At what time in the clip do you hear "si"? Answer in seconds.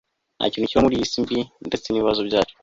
1.11-1.19